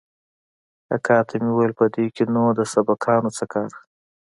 [0.95, 3.71] اکا ته مې وويل په دې کښې نو د سبقانو څه کار.